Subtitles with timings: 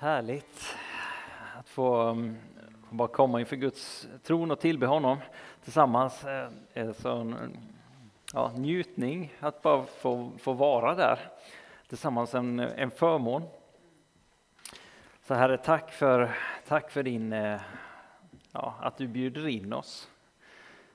[0.00, 0.76] Härligt
[1.58, 2.36] att mm,
[2.86, 5.18] få bara komma inför Guds tron och tillbe honom
[5.64, 6.24] tillsammans.
[6.24, 7.58] Eh, är så en
[8.34, 11.18] ja, njutning att bara få, få vara där
[11.88, 13.42] tillsammans, en, en förmån.
[15.22, 16.30] Så Herre, tack för,
[16.68, 17.60] tack för din, eh,
[18.52, 20.10] ja, att du bjuder in oss.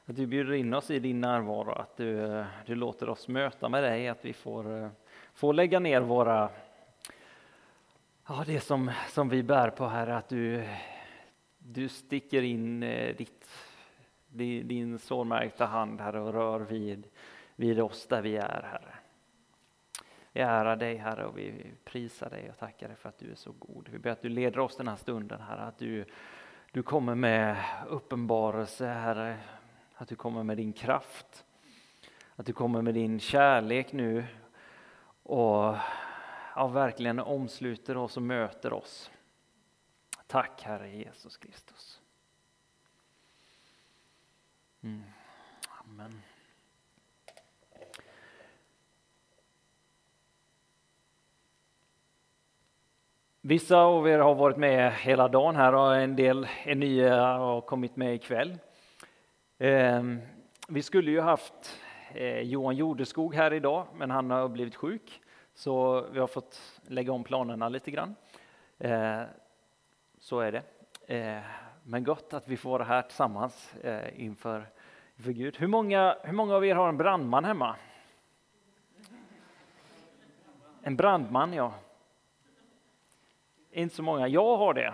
[0.06, 3.70] Att du bjuder in oss i din närvaro, att du, eh, du låter oss möta
[3.70, 4.92] med dig, att vi får,
[5.34, 6.50] får lägga ner våra
[8.28, 10.70] Ja, det som, som vi bär på här, att du,
[11.58, 13.48] du sticker in eh, ditt,
[14.68, 17.08] din sårmärkta hand här och rör vid,
[17.56, 18.96] vid oss där vi är, Herre.
[20.32, 23.36] Vi ärar dig, Herre, och vi prisar dig och tackar dig för att du är
[23.36, 23.90] så god.
[23.90, 26.06] Vi ber att du leder oss den här stunden, Herre, att du,
[26.72, 29.38] du kommer med uppenbarelse, Herre,
[29.96, 31.46] att du kommer med din kraft,
[32.36, 34.26] att du kommer med din kärlek nu
[35.24, 35.76] och
[36.56, 39.12] ja, verkligen omsluter oss och möter oss.
[40.28, 42.02] Tack Herre Jesus Kristus.
[44.82, 45.04] Mm.
[45.82, 46.22] Amen.
[53.42, 57.46] Vissa av er har varit med hela dagen här och en del är nya och
[57.46, 58.60] har kommit med ikväll.
[59.58, 60.22] Ehm,
[60.68, 61.80] vi skulle ju haft
[62.14, 65.22] eh, Johan Jordeskog här idag, men han har blivit sjuk.
[65.56, 68.16] Så vi har fått lägga om planerna lite grann.
[68.80, 69.22] Eh,
[70.20, 70.64] så är det.
[71.16, 71.42] Eh,
[71.84, 74.68] men gott att vi får vara här tillsammans eh, inför,
[75.18, 75.58] inför Gud.
[75.58, 77.76] Hur många, hur många av er har en brandman hemma?
[80.82, 81.74] En brandman, ja.
[83.72, 84.28] Inte så många.
[84.28, 84.94] Jag har det.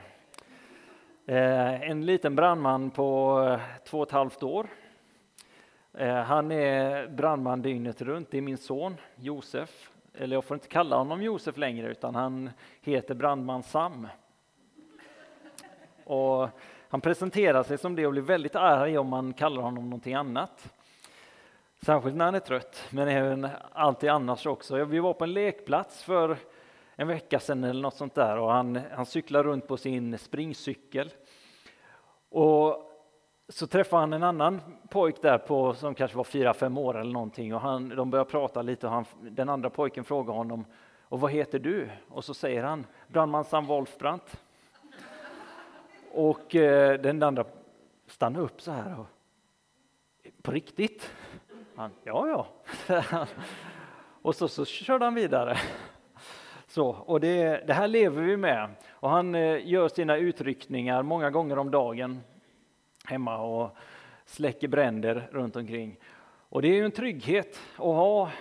[1.26, 4.68] Eh, en liten brandman på eh, två och ett halvt år.
[5.94, 8.32] Eh, han är brandman dygnet runt.
[8.32, 12.50] Det är min son Josef eller jag får inte kalla honom Josef längre, utan han
[12.82, 14.08] heter brandman Sam.
[16.04, 16.50] Och
[16.90, 20.74] han presenterar sig som det och blir väldigt arg om man kallar honom någonting annat.
[21.82, 24.86] Särskilt när han är trött, men även alltid annars också.
[24.86, 26.38] Vi var på en lekplats för
[26.96, 31.12] en vecka sedan eller något sånt där och han, han cyklar runt på sin springcykel.
[32.30, 32.89] Och
[33.50, 37.12] så träffade han en annan pojk där på, som kanske var fyra, fem år eller
[37.12, 40.66] någonting och han, de började prata lite och han, den andra pojken frågar honom
[41.02, 41.90] och vad heter du?
[42.08, 44.42] Och så säger han brandman Sam Wolfbrandt.
[46.12, 47.46] Och eh, den andra
[48.08, 49.06] stannar upp så här och
[50.42, 51.12] på riktigt?
[51.76, 52.48] Han, ja,
[52.88, 52.98] ja.
[54.22, 55.58] och så, så körde han vidare.
[56.68, 58.70] Så, och det, det här lever vi med.
[58.90, 62.22] Och han eh, gör sina utryckningar många gånger om dagen
[63.10, 63.78] hemma och
[64.26, 65.98] släcker bränder runt omkring.
[66.50, 68.32] Och det är ju en trygghet att ha,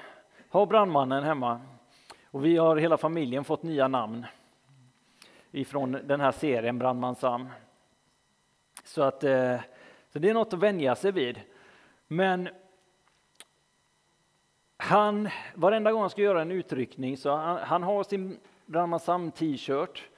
[0.51, 1.61] ha brandmannen hemma.
[2.31, 4.27] Och vi har hela familjen fått nya namn
[5.51, 7.49] ifrån den här serien Brandman Sam.
[8.84, 9.61] Så, att, eh,
[10.12, 11.41] så det är något att vänja sig vid.
[12.07, 12.49] Men
[14.77, 19.31] han, varenda gång han ska göra en utryckning så han, han har sin Brandman Sam
[19.31, 20.09] t-shirt,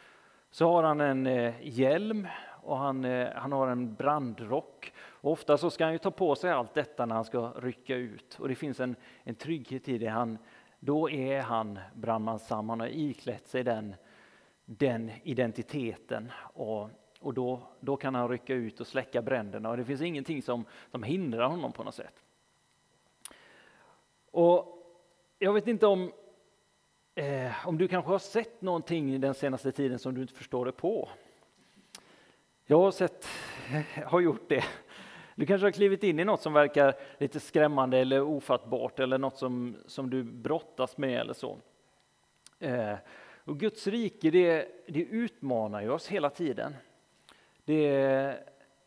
[0.51, 2.29] så har han en eh, hjälm
[2.63, 4.93] och han, eh, han har en brandrock.
[4.99, 7.97] Och ofta så ska han ju ta på sig allt detta när han ska rycka
[7.97, 10.07] ut och det finns en, en trygghet i det.
[10.07, 10.39] Han,
[10.81, 13.95] då är han brandman Sam, han har iklätt sig den,
[14.65, 16.91] den identiteten och,
[17.21, 20.65] och då, då kan han rycka ut och släcka bränderna och det finns ingenting som,
[20.91, 22.23] som hindrar honom på något sätt.
[24.31, 24.77] Och
[25.39, 26.13] jag vet inte om,
[27.15, 30.73] eh, om du kanske har sett någonting den senaste tiden som du inte förstår det
[30.73, 31.09] på.
[32.71, 33.27] Jag har sett,
[34.07, 34.65] har gjort det.
[35.35, 39.39] Du kanske har klivit in i något som verkar lite skrämmande eller ofattbart eller något
[39.39, 41.59] som, som du brottas med eller så.
[42.59, 42.95] Eh,
[43.45, 46.77] och Guds rike det, det utmanar ju oss hela tiden.
[47.65, 48.37] Det,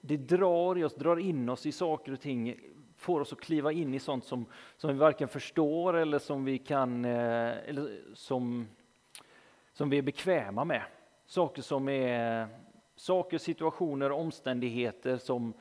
[0.01, 2.59] det drar i oss, drar in oss i saker och ting,
[2.97, 4.45] får oss att kliva in i sånt som,
[4.77, 8.67] som vi varken förstår eller som vi kan, eh, eller som,
[9.73, 10.81] som vi är bekväma med.
[11.25, 12.47] Saker som är
[12.95, 15.53] saker, situationer, omständigheter som,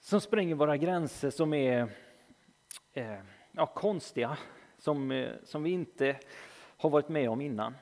[0.00, 1.88] som spränger våra gränser, som är
[2.92, 3.18] eh,
[3.52, 4.38] ja, konstiga,
[4.78, 6.16] som, eh, som vi inte
[6.76, 7.74] har varit med om innan.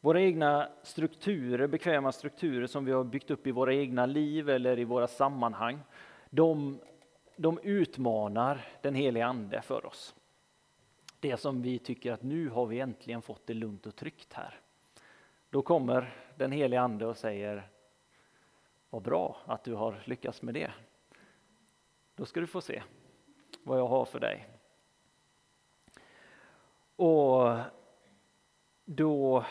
[0.00, 4.78] Våra egna strukturer, bekväma strukturer som vi har byggt upp i våra egna liv eller
[4.78, 5.78] i våra sammanhang,
[6.30, 6.78] de,
[7.36, 10.14] de utmanar den heliga Ande för oss.
[11.20, 14.60] Det som vi tycker att nu har vi äntligen fått det lugnt och tryggt här.
[15.50, 17.68] Då kommer den helige Ande och säger
[18.90, 20.70] Vad bra att du har lyckats med det.
[22.14, 22.82] Då ska du få se
[23.62, 24.48] vad jag har för dig.
[26.96, 27.58] Och
[28.84, 29.44] då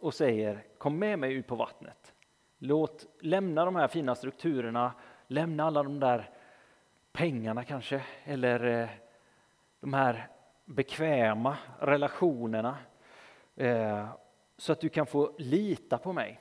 [0.00, 2.14] och säger kom med mig ut på vattnet.
[2.58, 4.92] Låt lämna de här fina strukturerna,
[5.26, 6.30] lämna alla de där
[7.12, 8.88] pengarna kanske, eller eh,
[9.80, 10.28] de här
[10.64, 12.78] bekväma relationerna
[13.56, 14.08] eh,
[14.58, 16.40] så att du kan få lita på mig.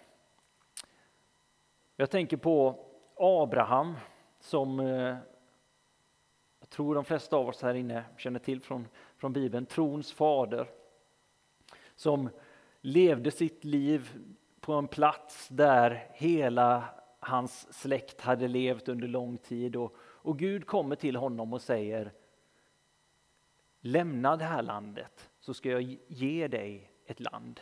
[1.96, 2.86] Jag tänker på
[3.16, 3.96] Abraham
[4.40, 5.18] som eh,
[6.60, 8.88] jag tror de flesta av oss här inne känner till från,
[9.18, 10.70] från Bibeln, trons fader
[11.96, 12.30] som
[12.82, 14.18] levde sitt liv
[14.60, 16.84] på en plats där hela
[17.20, 22.14] hans släkt hade levt under lång tid och, och Gud kommer till honom och säger
[23.80, 27.62] Lämna det här landet så ska jag ge dig ett land.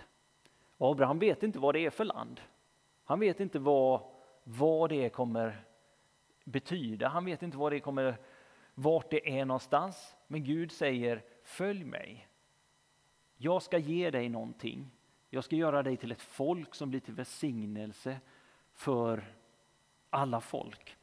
[0.77, 2.41] Abraham vet inte vad det är för land.
[3.03, 4.01] Han vet inte vad,
[4.43, 5.65] vad det kommer
[6.43, 7.07] betyda.
[7.07, 8.17] Han vet inte vad det kommer,
[8.73, 10.15] vart det är någonstans.
[10.27, 12.27] Men Gud säger följ mig.
[13.37, 14.91] Jag ska ge dig någonting.
[15.29, 18.19] Jag ska göra dig till ett folk som blir till välsignelse
[18.73, 19.23] för
[20.09, 20.97] alla folk.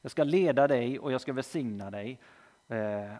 [0.00, 2.18] Jag ska leda dig och jag ska välsigna dig.
[2.68, 3.14] Eh,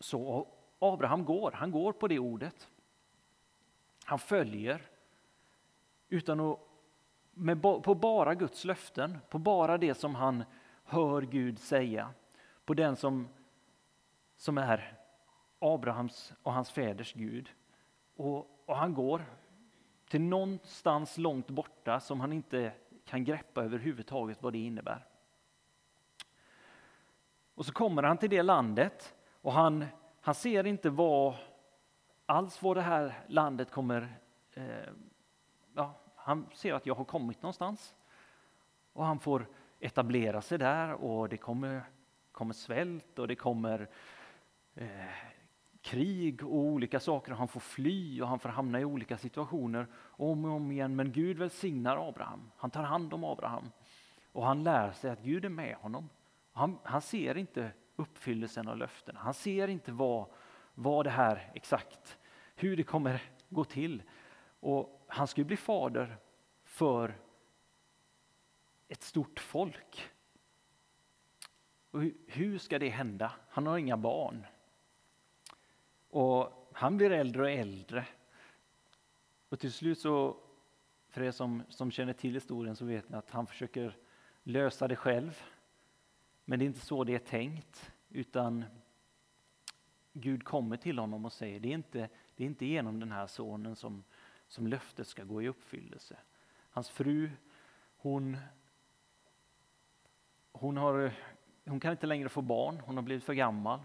[0.00, 0.46] så
[0.78, 2.68] Abraham går, han går på det ordet.
[4.08, 4.82] Han följer
[6.08, 6.58] utan att,
[7.34, 10.44] med, på bara Guds löften, på bara det som han
[10.84, 12.10] hör Gud säga.
[12.64, 13.28] På den som,
[14.36, 14.98] som är
[15.58, 17.50] Abrahams och hans fäders Gud.
[18.16, 19.24] Och, och han går
[20.08, 22.72] till någonstans långt borta som han inte
[23.04, 25.06] kan greppa överhuvudtaget vad det innebär.
[27.54, 29.84] Och så kommer han till det landet och han,
[30.20, 31.34] han ser inte vad,
[32.26, 34.18] alls vad det här landet kommer...
[34.52, 34.64] Eh,
[35.74, 37.94] ja, han ser att jag har kommit någonstans.
[38.92, 39.46] Och han får
[39.80, 41.82] etablera sig där och det kommer,
[42.32, 43.88] kommer svält och det kommer
[44.74, 44.88] eh,
[45.80, 47.32] krig och olika saker.
[47.32, 50.96] Han får fly och han får hamna i olika situationer om och om igen.
[50.96, 52.50] Men Gud välsignar Abraham.
[52.56, 53.70] Han tar hand om Abraham
[54.32, 56.08] och han lär sig att Gud är med honom.
[56.52, 59.20] Han, han ser inte uppfyllelsen av löftena.
[59.20, 60.26] Han ser inte vad,
[60.78, 62.18] vad det här exakt,
[62.54, 64.02] hur det kommer gå till.
[64.60, 66.16] Och han ska bli fader
[66.64, 67.18] för
[68.88, 70.10] ett stort folk.
[71.90, 73.32] Och hur ska det hända?
[73.48, 74.46] Han har inga barn.
[76.10, 78.06] Och han blir äldre och äldre.
[79.48, 80.36] Och till slut så,
[81.08, 83.96] för er som, som känner till historien så vet ni att han försöker
[84.42, 85.42] lösa det själv.
[86.44, 88.64] Men det är inte så det är tänkt, utan
[90.18, 93.26] Gud kommer till honom och säger det är inte, det är inte genom den här
[93.26, 94.04] sonen som,
[94.48, 96.16] som löftet ska gå i uppfyllelse.
[96.70, 97.30] Hans fru,
[97.96, 98.36] hon,
[100.52, 101.12] hon, har,
[101.64, 103.80] hon kan inte längre få barn, hon har blivit för gammal.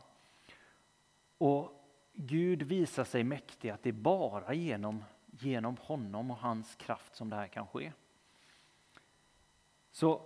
[1.37, 7.15] Och Gud visar sig mäktig att det är bara genom, genom honom och hans kraft
[7.15, 7.91] som det här kan ske.
[9.91, 10.21] Så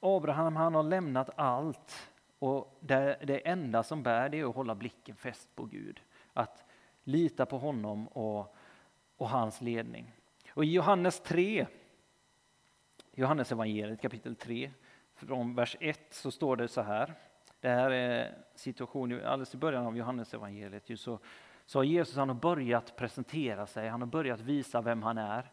[0.00, 2.10] Abraham han har lämnat allt
[2.46, 6.00] och det, det enda som bär det är att hålla blicken fäst på Gud.
[6.32, 6.64] Att
[7.04, 8.56] lita på honom och,
[9.16, 10.12] och hans ledning.
[10.50, 11.66] Och i Johannes 3,
[13.12, 14.70] Johannes evangeliet kapitel 3,
[15.14, 17.14] från vers 1 så står det så här.
[17.60, 21.00] Det här är situationen alldeles i början av Johannes evangeliet.
[21.00, 21.18] Så,
[21.66, 25.50] så har Jesus han har börjat presentera sig, han har börjat visa vem han är.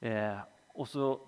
[0.00, 1.20] Eh, och så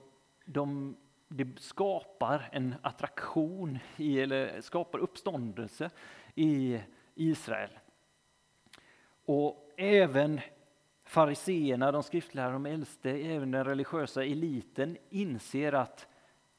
[0.44, 0.96] de
[1.36, 5.90] det skapar en attraktion, i, eller skapar uppståndelse
[6.34, 6.80] i
[7.14, 7.70] Israel.
[9.24, 10.40] Och även
[11.04, 16.06] fariseerna, de skriftlärda, de äldste, även den religiösa eliten inser att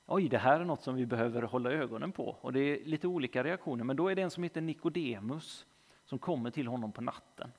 [0.06, 2.38] oj, det här är något som vi behöver hålla ögonen på.
[2.42, 5.66] Och det är lite olika reaktioner, men då är det en som heter Nikodemus
[6.06, 7.52] som kommer till honom på natten.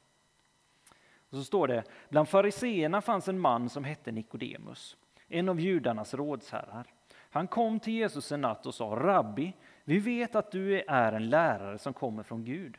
[1.31, 4.97] Och så står det, bland fariseerna fanns en man som hette Nikodemus,
[5.29, 6.87] en av judarnas rådsherrar.
[7.37, 9.53] Han kom till Jesus en natt och sa, Rabbi,
[9.85, 12.77] vi vet att du är en lärare som kommer från Gud.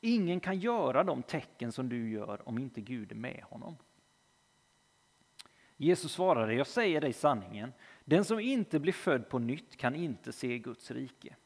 [0.00, 3.76] Ingen kan göra de tecken som du gör om inte Gud är med honom.
[5.76, 7.72] Jesus svarade, jag säger dig sanningen,
[8.04, 11.36] den som inte blir född på nytt kan inte se Guds rike.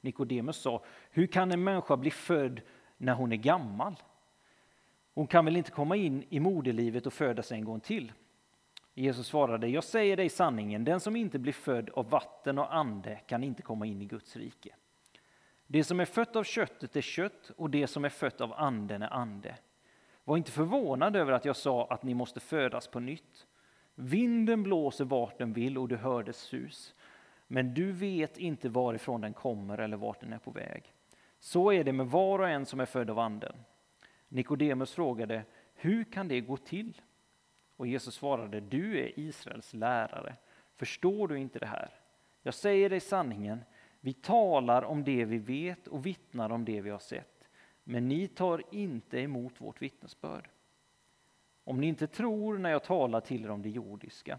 [0.00, 2.60] Nikodemus sa, hur kan en människa bli född
[2.96, 3.96] när hon är gammal?
[5.14, 8.12] Hon kan väl inte komma in i moderlivet och födas en gång till?
[8.98, 13.20] Jesus svarade, jag säger dig sanningen, den som inte blir född av vatten och ande
[13.26, 14.74] kan inte komma in i Guds rike.
[15.66, 19.02] Det som är fött av köttet är kött och det som är fött av anden
[19.02, 19.54] är ande.
[20.24, 23.46] Var inte förvånad över att jag sa att ni måste födas på nytt.
[23.94, 26.94] Vinden blåser vart den vill och du hör dess sus.
[27.46, 30.92] Men du vet inte varifrån den kommer eller vart den är på väg.
[31.40, 33.56] Så är det med var och en som är född av anden.
[34.28, 35.42] Nikodemus frågade,
[35.74, 37.00] hur kan det gå till?
[37.78, 40.36] Och Jesus svarade, du är Israels lärare.
[40.76, 41.90] Förstår du inte det här?
[42.42, 43.60] Jag säger dig sanningen,
[44.00, 47.48] vi talar om det vi vet och vittnar om det vi har sett.
[47.84, 50.48] Men ni tar inte emot vårt vittnesbörd.
[51.64, 54.38] Om ni inte tror när jag talar till er om det jordiska,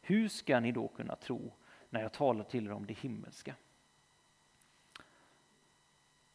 [0.00, 1.52] hur ska ni då kunna tro
[1.90, 3.54] när jag talar till er om det himmelska?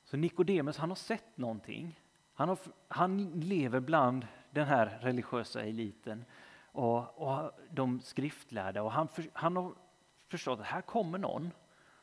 [0.04, 2.00] Så Nikodemus han har sett någonting.
[2.34, 6.26] Han, har, han lever bland den här religiösa eliten
[6.72, 9.74] och, och de skriftlärda och han, för, han har
[10.28, 11.52] förstått att här kommer någon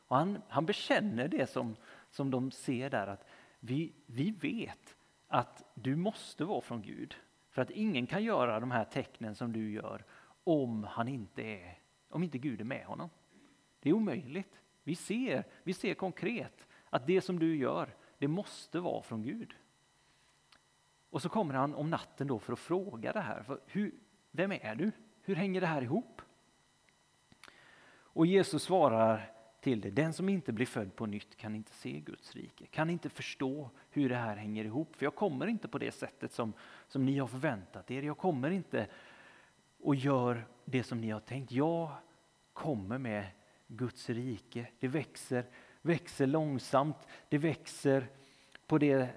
[0.07, 1.75] och han, han bekänner det som,
[2.09, 3.25] som de ser där att
[3.59, 4.95] vi, vi vet
[5.27, 7.15] att du måste vara från Gud.
[7.49, 10.05] För att ingen kan göra de här tecknen som du gör
[10.43, 11.79] om, han inte är,
[12.09, 13.09] om inte Gud är med honom.
[13.79, 14.61] Det är omöjligt.
[14.83, 19.55] Vi ser, vi ser konkret att det som du gör, det måste vara från Gud.
[21.09, 23.43] Och så kommer han om natten då för att fråga det här.
[23.43, 23.93] För hur,
[24.31, 24.91] vem är du?
[25.21, 26.21] Hur hänger det här ihop?
[27.91, 29.89] Och Jesus svarar till det.
[29.89, 33.69] Den som inte blir född på nytt kan inte se Guds rike, kan inte förstå
[33.89, 34.95] hur det här hänger ihop.
[34.95, 36.53] För jag kommer inte på det sättet som,
[36.87, 38.03] som ni har förväntat er.
[38.03, 38.87] Jag kommer inte
[39.79, 41.51] och gör det som ni har tänkt.
[41.51, 41.91] Jag
[42.53, 43.25] kommer med
[43.67, 44.67] Guds rike.
[44.79, 45.45] Det växer,
[45.81, 47.07] växer långsamt.
[47.29, 48.07] Det växer
[48.67, 49.09] på, det,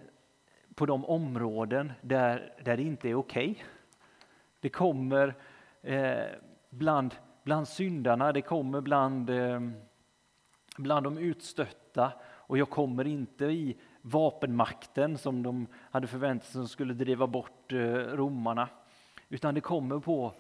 [0.75, 3.51] på de områden där, där det inte är okej.
[3.51, 3.65] Okay.
[4.61, 5.35] Det kommer
[5.83, 6.25] eh,
[6.71, 9.61] bland, bland syndarna, det kommer bland eh,
[10.77, 16.95] bland de utstötta och jag kommer inte i vapenmakten som de hade förväntat sig skulle
[16.95, 18.69] driva bort eh, romarna.
[19.29, 20.35] Utan det kommer på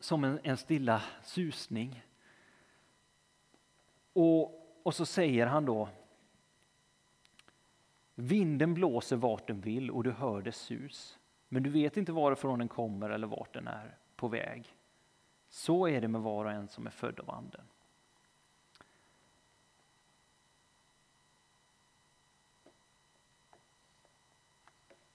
[0.00, 2.04] som en, en stilla susning.
[4.12, 4.42] Och,
[4.82, 5.88] och så säger han då
[8.14, 11.18] Vinden blåser vart den vill och du hör dess sus.
[11.48, 14.76] Men du vet inte varifrån den kommer eller vart den är på väg.
[15.48, 17.64] Så är det med var och en som är född av anden.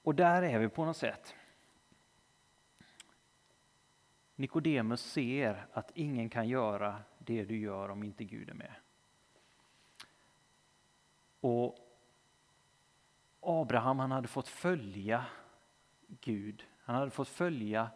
[0.02, 1.36] Och där är vi på något sätt.
[4.36, 8.74] Nikodemus ser att ingen kan göra det du gör om inte Gud är med.
[11.40, 11.87] Och
[13.42, 15.26] Abraham han hade fått följa
[16.08, 16.64] Gud.
[16.84, 17.90] Han hade fått följa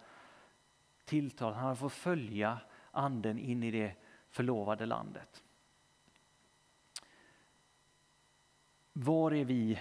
[1.06, 2.60] tilltal, han hade fått följa
[2.92, 3.96] anden in i det
[4.30, 5.44] förlovade landet.
[8.94, 9.80] Var är vi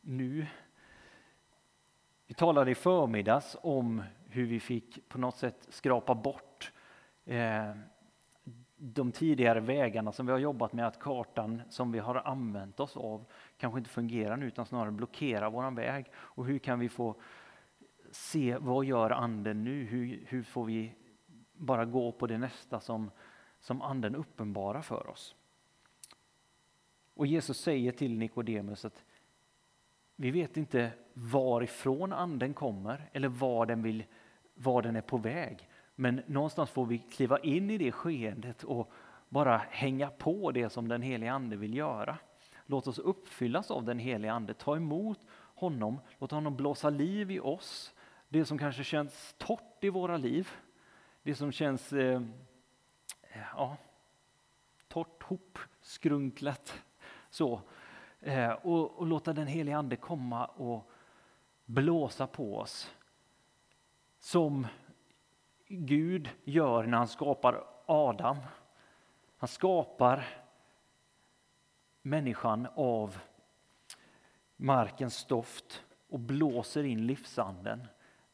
[0.00, 0.46] nu
[2.30, 6.72] vi talade i förmiddags om hur vi fick på något sätt skrapa bort
[7.24, 7.70] eh,
[8.82, 12.96] de tidigare vägarna som vi har jobbat med, att kartan som vi har använt oss
[12.96, 13.24] av
[13.56, 16.06] kanske inte fungerar nu utan snarare blockerar våran väg.
[16.14, 17.14] Och hur kan vi få
[18.10, 19.84] se vad gör anden nu?
[19.84, 20.94] Hur, hur får vi
[21.52, 23.10] bara gå på det nästa som,
[23.60, 25.34] som anden uppenbarar för oss?
[27.14, 29.04] Och Jesus säger till Nikodemus att
[30.16, 34.04] vi vet inte varifrån anden kommer eller var den, vill,
[34.54, 35.68] var den är på väg.
[36.00, 38.92] Men någonstans får vi kliva in i det skeendet och
[39.28, 42.18] bara hänga på det som den helige ande vill göra.
[42.66, 45.18] Låt oss uppfyllas av den helige ande, ta emot
[45.54, 47.94] honom, låt honom blåsa liv i oss.
[48.28, 50.48] Det som kanske känns torrt i våra liv,
[51.22, 52.22] det som känns eh,
[53.56, 53.76] ja,
[54.88, 56.82] torrt, hopskrunklat.
[57.30, 57.60] Så.
[58.20, 60.90] Eh, och, och låta den helige ande komma och
[61.64, 62.94] blåsa på oss.
[64.18, 64.66] Som
[65.72, 68.36] Gud gör när han skapar Adam.
[69.36, 70.26] Han skapar
[72.02, 73.18] människan av
[74.56, 77.86] markens stoft och blåser in livsanden.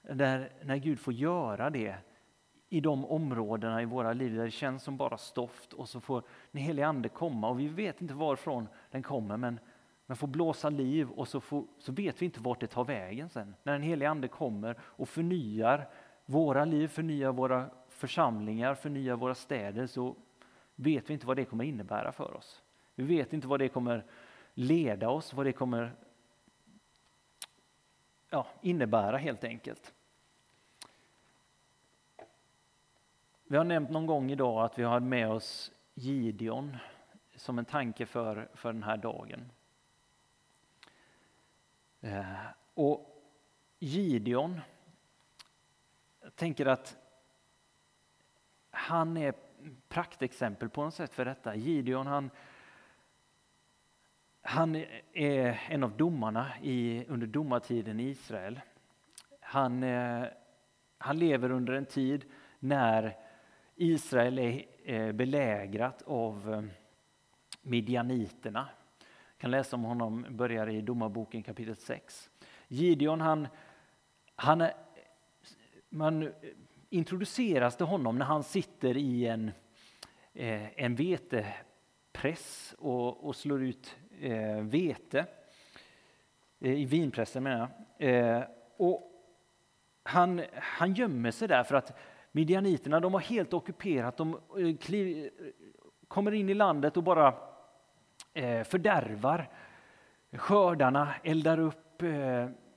[0.03, 1.97] Där, när Gud får göra det
[2.69, 6.23] i de områdena i våra liv där det känns som bara stoft och så får
[6.51, 9.61] den helige ande komma och vi vet inte varifrån den kommer men
[10.07, 13.29] men får blåsa liv och så, får, så vet vi inte vart det tar vägen
[13.29, 13.55] sen.
[13.63, 15.89] När den helige Ande kommer och förnyar
[16.27, 20.17] våra liv, förnyar våra församlingar, förnyar våra städer så
[20.75, 22.63] vet vi inte vad det kommer innebära för oss.
[22.95, 24.05] Vi vet inte vad det kommer
[24.55, 25.93] leda oss, vad det kommer
[28.31, 29.93] ja, innebära helt enkelt.
[33.45, 36.77] Vi har nämnt någon gång idag att vi har med oss Gideon
[37.37, 39.53] som en tanke för, för den här dagen.
[42.01, 43.23] Eh, och
[43.79, 44.61] Gideon,
[46.37, 46.97] tänker att
[48.71, 49.35] han är
[49.89, 51.55] praktexempel på något sätt för detta.
[51.55, 52.31] Gideon han,
[54.43, 58.61] han är en av domarna i, under domartiden i Israel.
[59.41, 60.25] Han, eh,
[60.99, 62.25] han lever under en tid
[62.59, 63.17] när
[63.75, 66.63] Israel är eh, belägrat av eh,
[67.63, 68.69] midjaniterna.
[68.99, 72.31] Jag kan läsa om honom, börjar i Domarboken kapitel 6.
[72.69, 73.49] Gideon, han,
[74.37, 74.69] han
[75.97, 76.31] man eh,
[76.91, 79.51] introduceras till honom när han sitter i en,
[80.35, 85.27] eh, en vetepress och, och slår ut eh, vete.
[86.59, 88.47] I vinpressen menar jag.
[88.77, 89.13] Och
[90.03, 91.99] han, han gömmer sig där för att
[92.33, 94.17] midjaniterna de har helt ockuperat.
[94.17, 94.39] De
[94.81, 95.31] kliv,
[96.09, 97.35] kommer in i landet och bara
[98.65, 99.51] fördärvar
[100.33, 102.03] skördarna, eldar upp,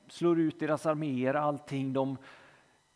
[0.08, 1.94] slår ut deras arméer, allting.
[1.94, 2.18] De,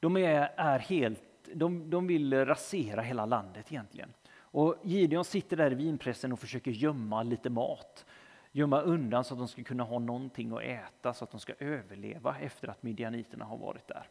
[0.04, 4.14] de är, är helt, de, de vill rasera hela landet egentligen.
[4.36, 8.06] Och Gideon sitter där i vinpressen och försöker gömma lite mat.
[8.52, 11.54] Gömma undan så att de ska kunna ha någonting att äta, så att de ska
[11.60, 14.10] överleva efter att midjaniterna har varit där.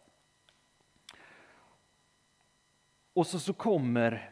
[3.12, 4.30] Och så, så kommer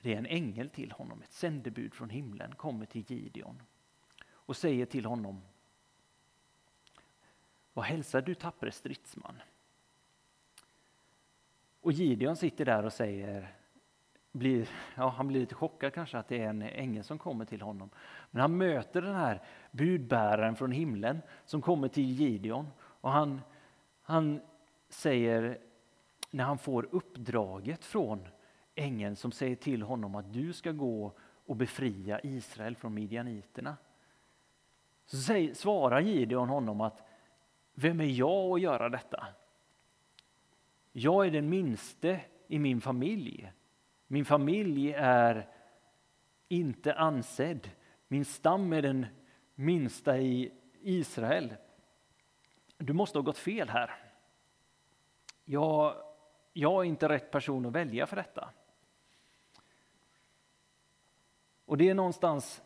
[0.00, 3.62] det en ängel till honom, ett sändebud från himlen, kommer till Gideon
[4.30, 5.42] och säger till honom
[7.72, 9.40] Vad hälsar du tappre stridsman?
[11.80, 13.54] Och Gideon sitter där och säger,
[14.32, 17.62] blir, ja, han blir lite chockad kanske att det är en ängel som kommer till
[17.62, 17.90] honom.
[18.30, 23.40] Men han möter den här budbäraren från himlen som kommer till Gideon och han,
[24.02, 24.40] han
[24.88, 25.58] säger
[26.30, 28.28] när han får uppdraget från
[28.74, 31.12] ängeln som säger till honom att du ska gå
[31.46, 33.76] och befria Israel från midjaniterna.
[35.06, 37.02] Så säger, svarar Gideon honom att
[37.74, 39.26] vem är jag att göra detta?
[41.00, 43.52] Jag är den minste i min familj.
[44.06, 45.48] Min familj är
[46.48, 47.70] inte ansedd.
[48.08, 49.06] Min stam är den
[49.54, 51.54] minsta i Israel.
[52.78, 53.94] Du måste ha gått fel här.
[55.44, 55.94] Jag,
[56.52, 58.50] jag är inte rätt person att välja för detta.
[61.64, 62.62] Och det är någonstans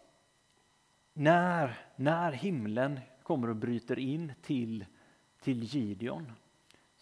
[1.13, 4.87] när, när himlen kommer och bryter in till,
[5.43, 6.33] till Gideon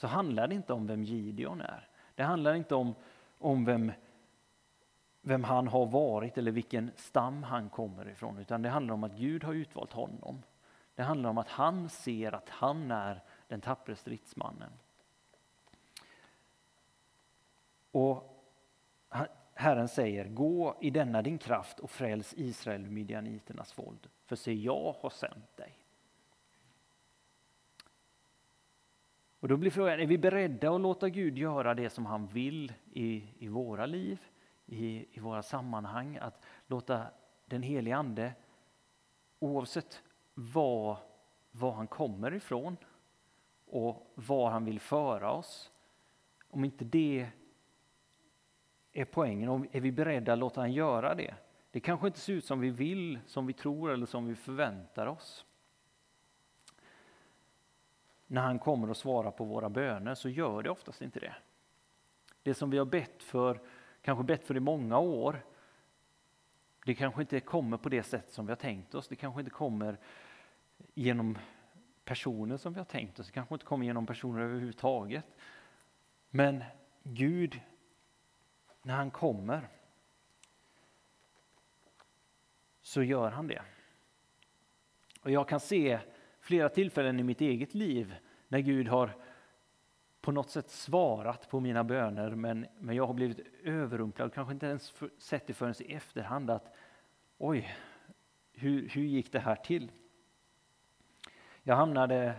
[0.00, 1.88] så handlar det inte om vem Gideon är.
[2.14, 2.94] Det handlar inte om,
[3.38, 3.92] om vem,
[5.20, 9.16] vem han har varit eller vilken stam han kommer ifrån utan det handlar om att
[9.16, 10.42] Gud har utvalt honom.
[10.94, 14.72] Det handlar om att han ser att han är den tappre stridsmannen.
[17.90, 18.46] Och
[19.54, 24.94] Herren säger, gå i denna din kraft och fräls Israel midjaniternas våld, för se jag
[25.00, 25.79] har sänt dig.
[29.40, 32.72] Och då blir frågan, är vi beredda att låta Gud göra det som han vill
[32.92, 34.20] i, i våra liv,
[34.66, 36.16] i, i våra sammanhang?
[36.16, 37.06] Att låta
[37.46, 38.32] den helige Ande,
[39.38, 40.02] oavsett
[40.34, 40.98] var,
[41.50, 42.76] var han kommer ifrån
[43.66, 45.70] och var han vill föra oss,
[46.48, 47.28] om inte det
[48.92, 49.48] är poängen.
[49.48, 51.34] om, är vi beredda att låta han göra det?
[51.70, 55.06] Det kanske inte ser ut som vi vill, som vi tror eller som vi förväntar
[55.06, 55.46] oss.
[58.32, 61.34] När han kommer och svarar på våra böner så gör det oftast inte det.
[62.42, 63.60] Det som vi har bett för,
[64.02, 65.44] kanske bett för i många år,
[66.84, 69.08] det kanske inte kommer på det sätt som vi har tänkt oss.
[69.08, 69.98] Det kanske inte kommer
[70.94, 71.38] genom
[72.04, 73.26] personer som vi har tänkt oss.
[73.26, 75.26] Det kanske inte kommer genom personer överhuvudtaget.
[76.30, 76.64] Men
[77.02, 77.60] Gud
[78.82, 79.68] när han kommer
[82.82, 83.62] så gör han det.
[85.22, 86.00] Och jag kan se
[86.50, 88.14] flera tillfällen i mitt eget liv
[88.48, 89.16] när Gud har
[90.20, 94.66] på något sätt svarat på mina böner men, men jag har blivit överrumplad, kanske inte
[94.66, 96.74] ens för, sett det förrän i efterhand att
[97.38, 97.76] oj,
[98.52, 99.92] hur, hur gick det här till?
[101.62, 102.34] Jag hamnade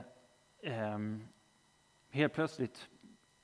[0.60, 1.00] eh,
[2.10, 2.90] helt plötsligt,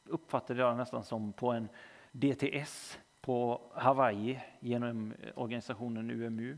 [0.05, 1.69] uppfattade jag nästan som på en
[2.11, 6.57] DTS på Hawaii genom organisationen UMU.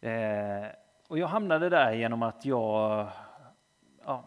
[0.00, 0.66] Eh,
[1.10, 3.08] och jag hamnade där genom att jag,
[4.04, 4.24] ja,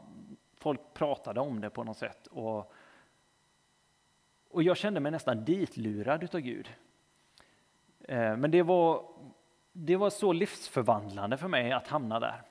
[0.58, 2.28] folk pratade om det på något sätt.
[2.28, 2.74] Och,
[4.50, 6.70] och jag kände mig nästan ditlurad utav Gud.
[8.00, 9.06] Eh, men det var,
[9.72, 12.42] det var så livsförvandlande för mig att hamna där.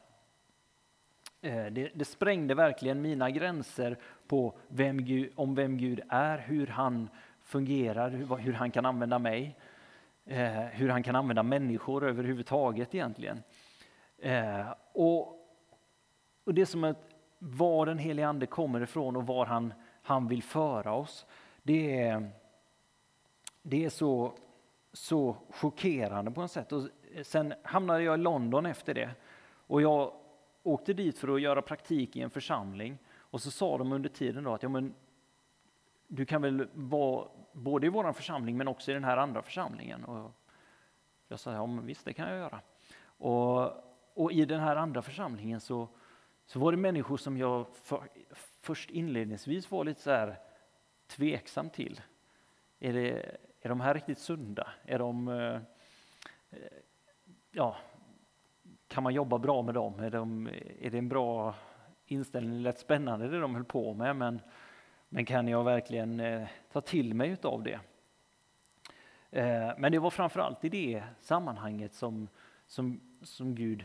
[1.40, 6.66] Eh, det, det, sprängde verkligen mina gränser på vem Gud, om vem Gud är, hur
[6.66, 7.09] han
[7.45, 9.59] fungerar, hur, hur han kan använda mig,
[10.25, 13.42] eh, hur han kan använda människor överhuvudtaget egentligen.
[14.23, 15.21] Eh, och,
[16.45, 20.43] och det som att var den helige Ande kommer ifrån och var han, han vill
[20.43, 21.27] föra oss,
[21.63, 22.31] det är,
[23.63, 24.33] det är så,
[24.93, 26.73] så chockerande på något sätt.
[26.73, 26.89] Och
[27.23, 29.11] sen hamnade jag i London efter det
[29.67, 30.13] och jag
[30.63, 34.45] åkte dit för att göra praktik i en församling och så sa de under tiden
[34.45, 34.95] då att ja, men
[36.09, 40.05] du kan väl vara både i vår församling men också i den här andra församlingen.
[40.05, 40.33] Och
[41.29, 42.61] jag sa, ja men visst det kan jag göra.
[43.05, 45.88] Och, och i den här andra församlingen så,
[46.46, 48.09] så var det människor som jag för,
[48.61, 50.38] först inledningsvis var lite så här
[51.07, 52.01] tveksam till.
[52.81, 54.68] Är, det, är de här riktigt sunda?
[54.85, 55.55] Är de, eh,
[56.51, 56.59] eh,
[57.51, 57.77] ja,
[58.88, 60.01] kan man jobba bra med dem?
[60.01, 60.48] Är, de,
[60.81, 61.55] är det en bra
[62.07, 62.57] inställning?
[62.57, 64.40] Det lät spännande det de höll på med, men,
[65.09, 67.81] men kan jag verkligen eh, ta till mig av det?
[69.79, 72.29] Men det var framförallt i det sammanhanget som,
[72.66, 73.85] som, som Gud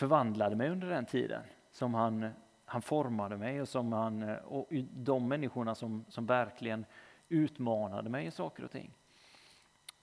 [0.00, 1.42] förvandlade mig under den tiden.
[1.70, 2.30] Som han,
[2.64, 6.84] han formade mig och, som han, och de människorna som, som verkligen
[7.28, 8.94] utmanade mig i saker och ting.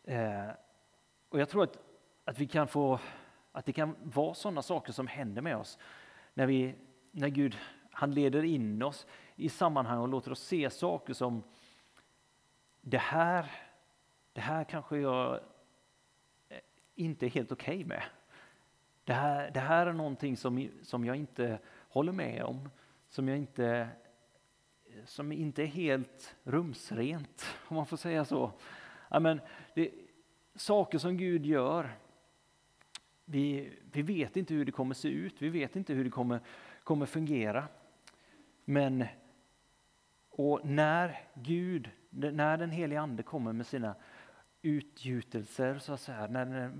[0.03, 0.49] Eh,
[1.29, 1.77] och jag tror att,
[2.25, 2.99] att vi kan få
[3.51, 5.77] att det kan vara sådana saker som händer med oss
[6.33, 6.75] när, vi,
[7.11, 7.57] när Gud
[7.91, 11.43] han leder in oss i sammanhang och låter oss se saker som
[12.81, 13.51] det här,
[14.33, 15.39] det här kanske jag
[16.95, 18.03] inte är helt okej okay med.
[19.07, 22.69] Det här, det här är någonting som, som jag inte håller med om,
[23.09, 23.89] som jag inte
[25.05, 28.51] som inte är helt rumsrent, om man får säga så.
[29.21, 29.41] Men
[29.75, 29.91] det,
[30.55, 31.91] saker som Gud gör,
[33.25, 36.39] vi, vi vet inte hur det kommer se ut, vi vet inte hur det kommer,
[36.83, 37.67] kommer fungera.
[38.65, 39.05] Men
[40.29, 43.95] och när Gud, när den helige Ande kommer med sina
[44.61, 46.71] utgjutelser, så att säga, när,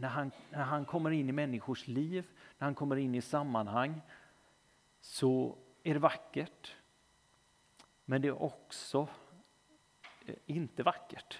[0.00, 2.26] när, han, när han kommer in i människors liv,
[2.58, 4.00] när han kommer in i sammanhang,
[5.00, 6.76] så är det vackert.
[8.04, 9.08] Men det är också
[10.26, 11.38] eh, inte vackert.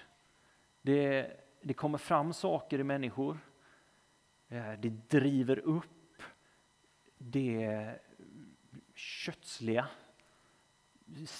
[0.81, 3.37] Det, det kommer fram saker i människor.
[4.47, 6.23] Eh, det driver upp
[7.17, 7.99] det
[8.95, 9.87] kötsliga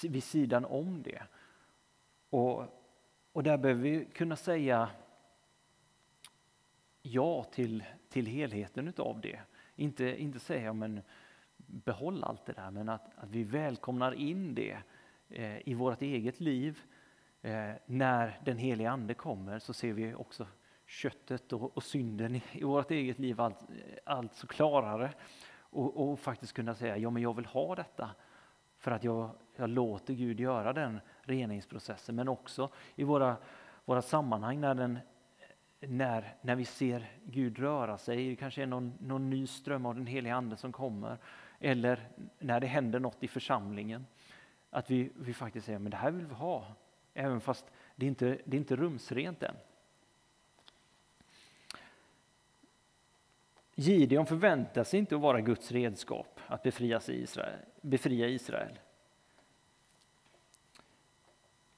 [0.04, 1.24] vid sidan om det.
[2.30, 2.66] Och,
[3.32, 4.90] och där behöver vi kunna säga
[7.02, 9.40] ja till, till helheten utav det.
[9.76, 11.02] Inte, inte säga men
[11.58, 14.78] behåll allt det där, men att, att vi välkomnar in det
[15.34, 16.80] Eh, i vårt eget liv.
[17.42, 20.48] Eh, när den helige Ande kommer så ser vi också
[20.86, 23.58] köttet och, och synden i, i vårt eget liv allt,
[24.06, 25.14] allt så klarare.
[25.54, 28.10] Och, och, faktiskt kunna säga, ja men jag vill ha detta.
[28.78, 32.16] För att jag, jag låter Gud göra den reningsprocessen.
[32.16, 33.38] Men också i våra,
[33.86, 35.00] våra sammanhang när, den,
[35.88, 38.30] när, när vi ser Gud röra sig.
[38.30, 41.17] Det kanske är någon, någon ny ström av den helige Ande som kommer.
[41.60, 42.08] Eller
[42.39, 44.06] när det händer något i församlingen.
[44.70, 46.65] Att vi, vi faktiskt säger men det här vill vi ha,
[47.13, 49.56] även fast det inte det är inte rumsrent än.
[53.76, 57.60] Gideon förväntar sig inte att vara Guds redskap att befria Israel.
[57.82, 58.80] Befria Israel.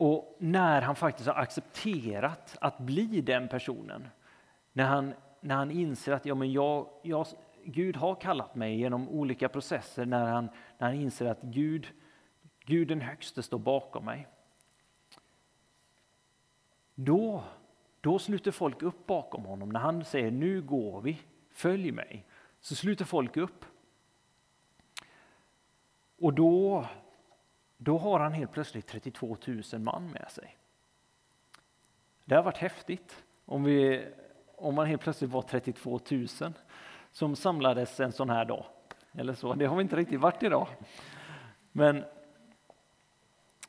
[0.04, 4.08] Och när han faktiskt har accepterat att bli den personen,
[4.74, 7.28] när han, när han inser att ja, men jag, jag,
[7.64, 11.88] Gud har kallat mig genom olika processer, när han, när han inser att Gud
[12.66, 14.28] Gud den högste står bakom mig.
[16.96, 17.44] Då,
[18.02, 19.70] då sluter folk upp bakom honom.
[19.70, 21.20] När han säger nu går vi,
[21.52, 22.26] följ mig,
[22.60, 23.66] så sluter folk upp.
[26.20, 26.86] Och då,
[27.84, 30.58] då har han helt plötsligt 32 000 man med sig.
[32.26, 34.08] Det har varit häftigt om, vi,
[34.56, 36.28] om man helt plötsligt var 32 000
[37.12, 38.66] som samlades en sån här dag.
[39.12, 40.68] Eller så, det har vi inte riktigt varit idag.
[41.72, 42.04] Men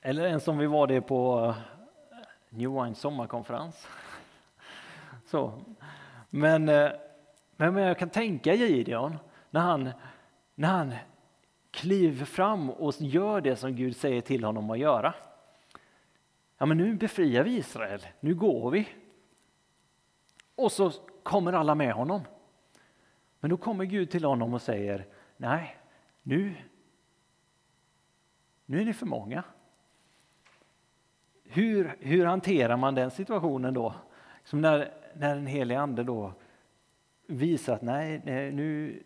[0.06, 1.56] eller en som vi var det på eh,
[2.48, 3.88] New Wine sommarkonferens.
[5.26, 5.52] Så.
[6.30, 6.90] Men, eh,
[7.56, 9.18] men jag kan tänka Gideon
[9.50, 9.90] när han,
[10.54, 10.94] när han
[11.74, 15.14] Kliv fram och gör det som Gud säger till honom att göra.
[16.58, 18.88] Ja, men nu befriar vi Israel, nu går vi.
[20.54, 22.20] Och så kommer alla med honom.
[23.40, 25.06] Men då kommer Gud till honom och säger,
[25.36, 25.76] nej,
[26.22, 26.54] nu,
[28.66, 29.44] nu är ni för många
[31.54, 33.94] hur, hur hanterar man den situationen då?
[34.44, 36.32] Som när, när den helige ande då
[37.26, 39.02] visar att nej, nej nu,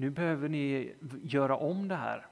[0.00, 2.26] nu behöver ni göra om det här.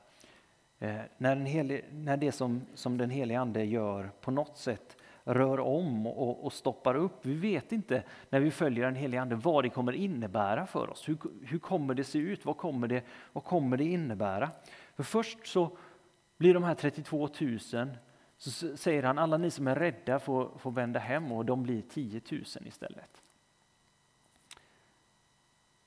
[0.79, 5.61] Eh, när, den när det som, som den helige ande gör på något sätt rör
[5.61, 7.27] om och, och, stoppar upp.
[7.27, 11.09] Vi vet inte när vi följer den helige ande vad det kommer innebära för oss.
[11.09, 12.45] Hur, hur kommer det se ut?
[12.45, 13.03] Vad kommer det,
[13.33, 14.51] vad kommer det innebära?
[14.95, 15.77] För först så
[16.37, 17.59] blir de här 32 000
[18.39, 21.83] så säger han alla ni som är rädda får, får vända hem och de blir
[21.83, 23.23] 10 000 istället.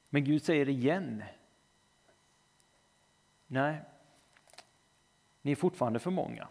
[0.09, 1.23] Men Gud säger igen.
[3.53, 3.81] Nej,
[5.41, 6.47] ni är fortfarande för många.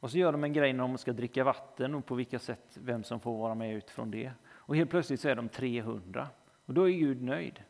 [0.00, 2.78] Och så gör de en grej när de ska dricka vatten och på vilka sätt,
[2.80, 4.32] vem som får vara med utifrån det.
[4.44, 6.28] Och helt plötsligt så är de 300
[6.66, 7.62] och då är Gud nöjd.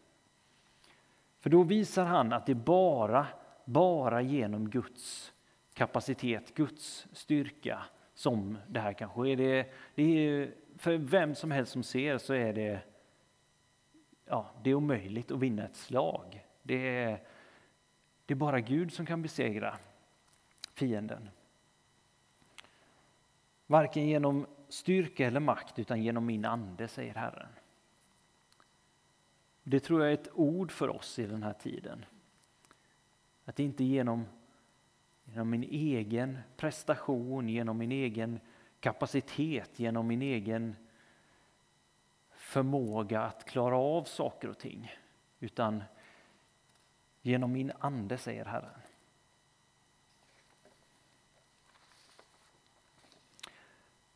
[1.40, 3.26] För då visar han att det bara,
[3.64, 5.32] bara genom Guds
[5.74, 7.82] kapacitet, Guds styrka
[8.14, 9.36] som det här kan ske.
[9.36, 12.80] Det, det är för vem som helst som ser så är det,
[14.24, 16.46] ja, det är omöjligt att vinna ett slag.
[16.62, 17.20] Det är,
[18.26, 19.78] det är bara Gud som kan besegra
[20.74, 21.30] fienden.
[23.66, 27.48] Varken genom styrka eller makt utan genom min ande, säger Herren.
[29.62, 32.04] Det tror jag är ett ord för oss i den här tiden.
[33.44, 34.24] Att inte genom,
[35.24, 38.40] genom min egen prestation, genom min egen
[38.80, 40.76] kapacitet, genom min egen
[42.30, 44.92] förmåga att klara av saker och ting,
[45.40, 45.82] utan
[47.22, 48.80] genom min ande, säger Herren.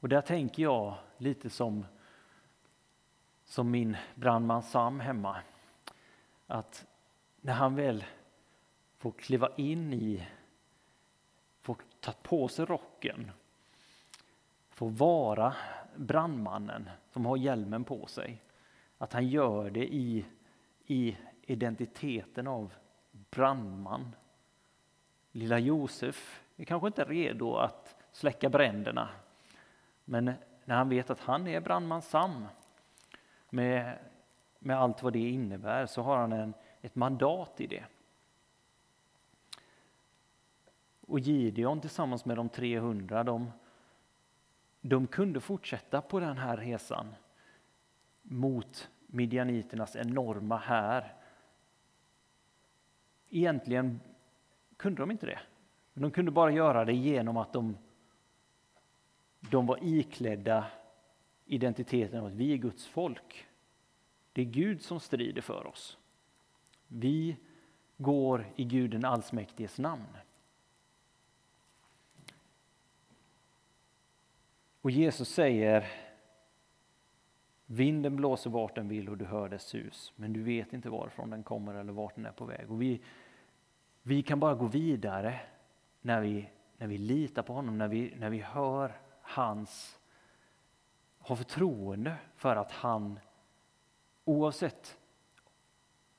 [0.01, 1.87] Och där tänker jag lite som,
[3.45, 5.37] som min brandman Sam hemma.
[6.47, 6.87] Att
[7.41, 8.05] när han väl
[8.97, 10.27] får kliva in i,
[11.61, 13.31] får ta på sig rocken,
[14.71, 15.55] får vara
[15.97, 18.43] brandmannen som har hjälmen på sig.
[18.99, 20.25] Att han gör det i,
[20.87, 22.73] i identiteten av
[23.31, 24.17] brandman.
[25.33, 29.09] Lilla Josef är kanske inte redo att släcka bränderna
[30.09, 30.33] men
[30.65, 32.47] när han vet att han är brandman Sam
[33.51, 33.99] med,
[34.59, 37.85] med allt vad det innebär så har han en, ett mandat i det.
[41.01, 43.53] Och Gideon tillsammans med de 300 de,
[44.81, 47.15] de kunde fortsätta på den här resan
[48.23, 51.15] mot midjaniternas enorma här.
[53.31, 54.01] Egentligen
[54.77, 55.39] kunde de inte det.
[55.93, 57.77] Men de kunde bara göra det genom att de
[59.51, 60.67] de var iklädda
[61.47, 63.47] identiteten av att vi är Guds folk.
[64.33, 65.99] Det är Gud som strider för oss.
[66.89, 67.37] Vi
[67.97, 70.17] går i Gud den allsmäktiges namn.
[74.81, 76.06] Och Jesus säger
[77.67, 81.31] Vinden blåser vart den vill och du hör dess sus, men du vet inte varifrån
[81.31, 82.71] den kommer eller vart den är på väg.
[82.71, 83.01] Och vi,
[84.03, 85.41] vi kan bara gå vidare
[86.01, 89.99] när vi, när vi litar på honom, när vi, när vi hör hans,
[91.19, 93.21] har förtroende för att han
[94.25, 94.99] oavsett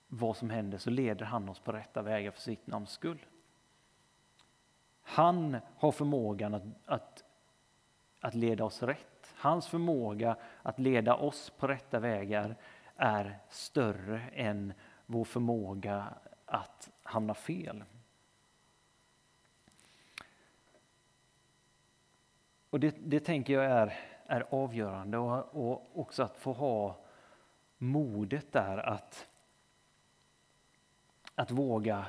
[0.07, 3.25] vad som händer så leder han oss på rätta vägar för sitt namns skull.
[5.01, 7.23] Han har förmågan att, att,
[8.19, 9.16] att leda oss rätt.
[9.39, 12.55] Hans förmåga att leda oss på rätta vägar
[12.95, 14.73] är större än
[15.05, 16.13] vår förmåga
[16.45, 17.83] att hamna fel.
[22.69, 23.93] Och det, det tänker jag är,
[24.25, 26.99] är avgörande och, och också att få ha
[27.77, 29.29] modet där att,
[31.35, 32.05] att våga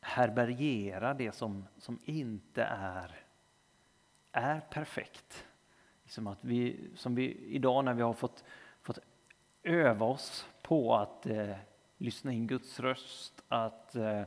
[0.00, 3.24] härbärgera det som, som inte är,
[4.32, 5.46] är perfekt.
[6.12, 8.44] Liksom att vi, som vi idag när vi har fått,
[8.82, 8.98] fått
[9.62, 11.54] öva oss på att eh,
[11.98, 14.22] lyssna in Guds röst, att, eh,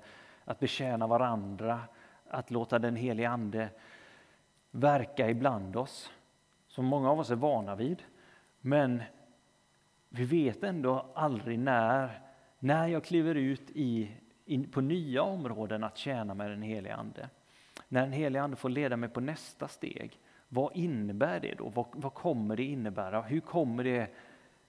[0.45, 1.81] att betjäna varandra,
[2.29, 3.69] att låta den helige Ande
[4.71, 6.11] verka ibland oss,
[6.67, 8.03] som många av oss är vana vid.
[8.61, 9.03] Men
[10.09, 12.21] vi vet ändå aldrig när,
[12.59, 14.11] när jag kliver ut i,
[14.45, 17.29] in på nya områden att tjäna med den helige Ande.
[17.87, 20.19] När den helige Ande får leda mig på nästa steg,
[20.55, 21.69] vad innebär det då?
[21.69, 23.21] Vad, vad kommer det innebära?
[23.21, 24.01] Hur kommer det,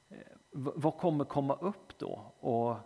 [0.09, 0.19] eh,
[0.51, 2.33] vad kommer komma upp då?
[2.41, 2.77] Och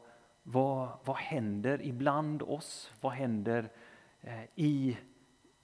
[0.42, 2.92] vad, vad händer ibland oss?
[3.00, 3.68] Vad händer
[4.20, 4.96] eh, i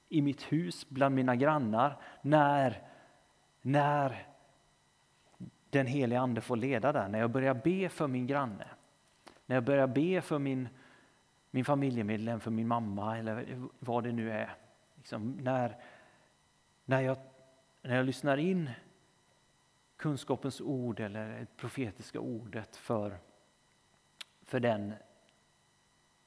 [0.08, 2.82] i mitt hus, bland mina grannar, när,
[3.62, 4.26] när
[5.70, 8.66] den heliga Ande får leda där, när jag börjar be för min granne,
[9.46, 10.68] när jag börjar be för min,
[11.50, 14.54] min familjemedlem, för min mamma eller vad det nu är.
[14.96, 15.76] Liksom när,
[16.88, 17.18] när, jag,
[17.82, 18.70] när jag lyssnar in
[19.96, 23.18] kunskapens ord eller det profetiska ordet för,
[24.42, 24.94] för, den,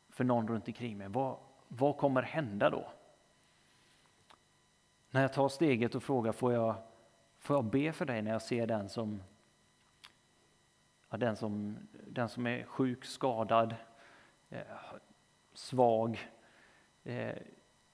[0.10, 2.92] för någon runt omkring mig, vad, vad kommer hända då?
[5.10, 6.76] När jag tar steget och frågar, får jag,
[7.40, 9.24] får jag be för dig när jag ser den som,
[11.10, 13.76] ja, den som, den som är sjuk, skadad,
[14.50, 14.62] eh,
[15.54, 16.30] svag,
[17.04, 17.36] eh,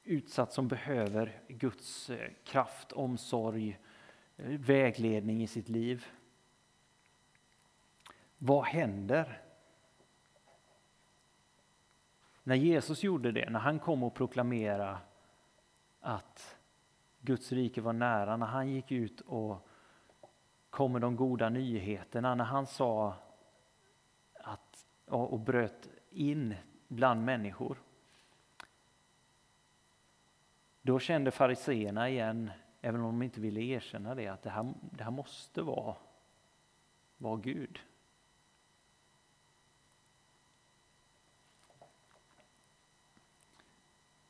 [0.05, 3.79] utsatt som behöver Guds eh, kraft, omsorg,
[4.37, 6.05] eh, vägledning i sitt liv.
[8.37, 9.41] Vad händer?
[12.43, 14.97] När Jesus gjorde det, när han kom och proklamerade
[15.99, 16.57] att
[17.19, 19.67] Guds rike var nära, när han gick ut och
[20.69, 23.15] kom med de goda nyheterna, när han sa
[24.33, 26.55] att, och bröt in
[26.87, 27.77] bland människor.
[30.85, 35.03] Då kände fariseerna igen, även om de inte ville erkänna det, att det här, det
[35.03, 35.95] här måste vara,
[37.17, 37.79] vara Gud.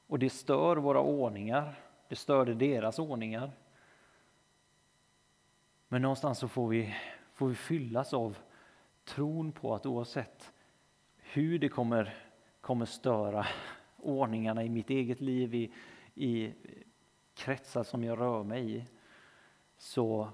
[0.08, 1.76] Och det stör våra ordningar,
[2.08, 3.52] det störde deras ordningar.
[5.88, 6.96] Men någonstans så får vi,
[7.34, 8.38] får vi fyllas av
[9.04, 10.54] tron på att oavsett
[11.18, 12.14] hur det kommer,
[12.62, 13.46] kommer störa
[13.98, 15.74] ordningarna i mitt eget liv, i,
[16.16, 16.54] i
[17.34, 18.86] kretsar som jag rör mig i,
[19.78, 20.30] så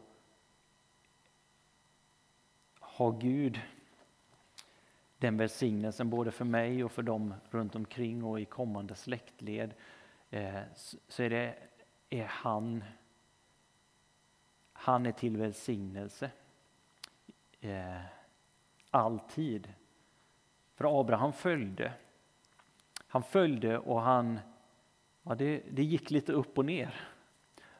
[2.79, 3.61] har Gud
[5.17, 9.73] den välsignelsen både för mig och för dem runt omkring och i kommande släktled.
[10.29, 10.61] Eh,
[11.07, 11.55] så är, det,
[12.09, 12.83] är han,
[14.73, 16.31] han är till välsignelse.
[17.59, 18.01] Eh,
[18.91, 19.73] alltid.
[20.75, 21.93] För Abraham följde.
[23.07, 24.39] Han följde och han,
[25.23, 27.07] ja det, det gick lite upp och ner.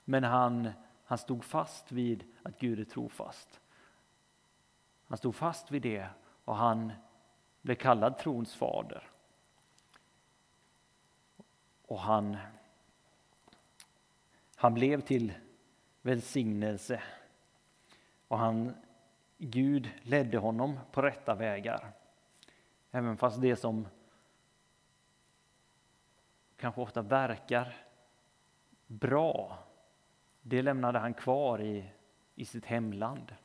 [0.05, 0.69] Men han,
[1.05, 3.59] han stod fast vid att Gud är trofast.
[5.07, 6.07] Han stod fast vid det
[6.45, 6.91] och han
[7.61, 9.09] blev kallad trons fader.
[11.85, 12.37] Och han,
[14.55, 15.33] han blev till
[16.01, 17.03] välsignelse.
[18.27, 18.75] Och han,
[19.37, 21.91] Gud ledde honom på rätta vägar.
[22.91, 23.87] Även fast det som
[26.61, 27.75] kanske ofta verkar
[28.87, 29.59] bra,
[30.41, 31.85] det lämnade han kvar i,
[32.35, 33.35] i sitt hemland.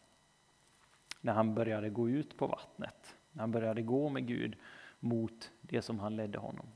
[1.21, 4.57] När han började gå ut på vattnet, när han började gå med Gud
[5.01, 6.67] mot det som han ledde honom.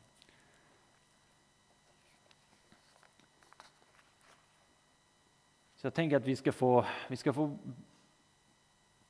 [5.75, 7.59] Så jag tänker att vi ska få, vi ska få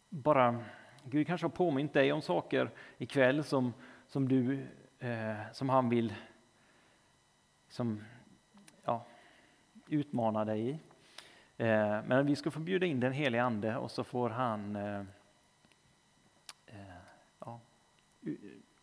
[0.08, 0.64] bara
[1.04, 3.74] Gud kanske har påmint dig om saker ikväll som,
[4.06, 4.66] som, du,
[4.98, 6.14] eh, som han vill
[7.70, 8.04] som,
[8.84, 9.04] ja,
[9.88, 10.78] utmana dig i.
[11.56, 15.00] Eh, men vi ska få bjuda in den helige Ande och så får han eh,
[16.66, 17.00] eh
[17.38, 17.60] ja,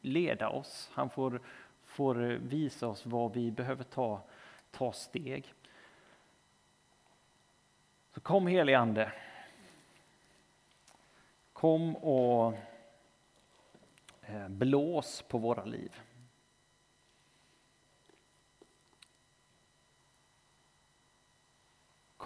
[0.02, 0.89] leda oss.
[0.93, 1.41] Han får,
[1.84, 4.21] får visa oss vad vi behöver ta,
[4.71, 5.54] ta steg.
[8.13, 9.12] Så kom helige Ande.
[11.54, 12.54] Kom och
[14.21, 16.02] eh, blås på våra liv.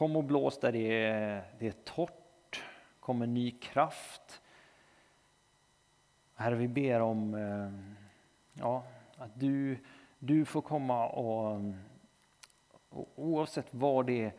[0.02, 2.64] Kom och blås där det är, det är torrt.
[3.00, 4.42] Kom med ny kraft.
[6.34, 7.72] Herre, vi ber om eh,
[8.54, 8.84] ja,
[9.18, 9.78] att du,
[10.20, 11.62] du får komma och,
[12.90, 14.34] och oavsett vad det,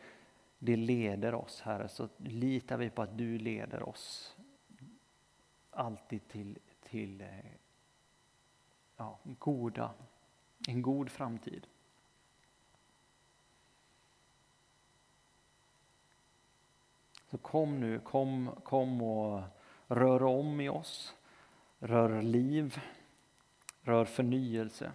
[0.59, 4.37] det leder oss, Herre, så litar vi på att du leder oss
[5.71, 7.27] alltid till, till eh,
[8.97, 9.93] ja, goda,
[10.67, 11.67] en god framtid.
[17.33, 19.41] Så kom nu, kom, kom och
[19.87, 21.13] rör om i oss.
[21.79, 22.79] Rör liv,
[23.81, 24.91] rör förnyelse.